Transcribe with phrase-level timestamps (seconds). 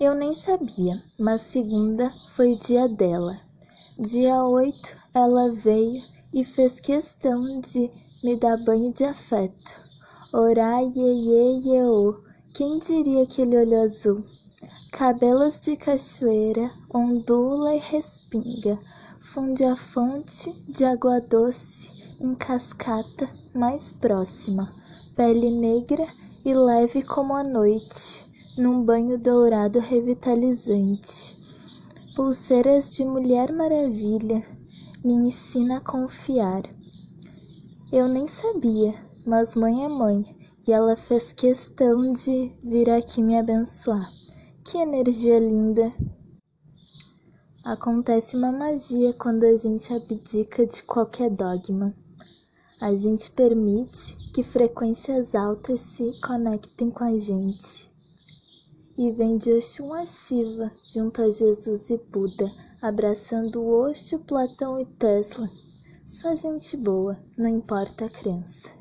[0.00, 3.36] Eu nem sabia, mas segunda foi dia dela.
[3.98, 6.00] Dia oito ela veio
[6.32, 7.90] e fez questão de
[8.22, 9.74] me dar banho de afeto.
[10.32, 12.14] Orai, iê, iê, ô,
[12.54, 14.22] quem diria aquele olho azul?
[14.92, 18.78] Cabelos de cachoeira, ondula e respinga,
[19.18, 24.72] funde a fonte de água doce em cascata mais próxima,
[25.16, 26.06] pele negra
[26.44, 28.27] e leve como a noite,
[28.58, 31.36] num banho dourado revitalizante.
[32.16, 34.44] Pulseiras de Mulher Maravilha
[35.04, 36.62] me ensina a confiar.
[37.92, 38.92] Eu nem sabia,
[39.24, 40.36] mas mãe é mãe,
[40.66, 44.10] e ela fez questão de vir aqui me abençoar.
[44.64, 45.92] Que energia linda!
[47.64, 51.94] Acontece uma magia quando a gente abdica de qualquer dogma.
[52.80, 57.88] A gente permite que frequências altas se conectem com a gente.
[58.98, 62.50] E vem de Oxum a Shiva, junto a Jesus e Buda,
[62.82, 65.48] abraçando Osho, Platão e Tesla.
[66.04, 68.77] Só gente boa, não importa a crença.